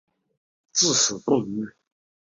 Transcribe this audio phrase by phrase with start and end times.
[0.03, 0.07] 李圭
[0.73, 1.75] 至死大骂不绝。